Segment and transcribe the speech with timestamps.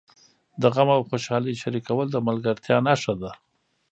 [0.61, 3.31] د غم او خوشالۍ شریکول د ملګرتیا نښه ده.